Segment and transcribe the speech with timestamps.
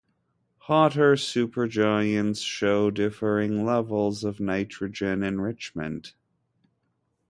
[0.61, 6.15] Hotter supergiants show differing levels of nitrogen enrichment.